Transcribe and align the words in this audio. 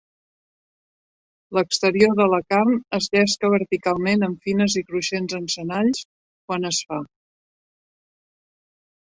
L'exterior 1.57 2.15
de 2.19 2.25
la 2.31 2.39
carn 2.53 2.79
es 2.99 3.09
llesca 3.17 3.51
verticalment 3.57 4.29
en 4.29 4.33
fines 4.49 4.79
i 4.83 4.83
cruixents 4.89 5.37
encenalls 5.41 6.01
quan 6.11 6.67
es 6.73 6.83
fa. 6.91 7.01